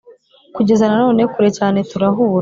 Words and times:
kugeza 0.55 0.83
na 0.89 0.97
none, 1.03 1.21
kure 1.33 1.49
cyane, 1.57 1.79
turahura. 1.89 2.39